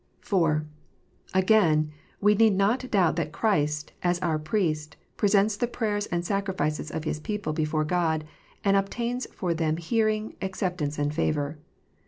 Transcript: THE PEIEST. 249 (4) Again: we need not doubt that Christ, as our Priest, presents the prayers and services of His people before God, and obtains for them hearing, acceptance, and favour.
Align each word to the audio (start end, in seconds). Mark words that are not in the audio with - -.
THE 0.21 0.21
PEIEST. 0.21 0.29
249 0.29 1.31
(4) 1.31 1.39
Again: 1.39 1.91
we 2.19 2.33
need 2.33 2.55
not 2.55 2.89
doubt 2.89 3.17
that 3.17 3.31
Christ, 3.31 3.91
as 4.01 4.17
our 4.21 4.39
Priest, 4.39 4.97
presents 5.15 5.55
the 5.57 5.67
prayers 5.67 6.07
and 6.07 6.25
services 6.25 6.89
of 6.89 7.03
His 7.03 7.19
people 7.19 7.53
before 7.53 7.85
God, 7.85 8.23
and 8.63 8.75
obtains 8.75 9.27
for 9.31 9.53
them 9.53 9.77
hearing, 9.77 10.37
acceptance, 10.41 10.97
and 10.97 11.13
favour. 11.13 11.59